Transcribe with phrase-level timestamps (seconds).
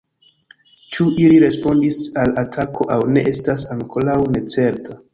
[0.95, 5.03] Ĉu ili respondis al atako aŭ ne estas ankoraŭ ne certa.